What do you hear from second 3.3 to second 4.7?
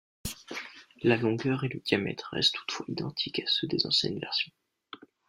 à ceux des anciennes versions.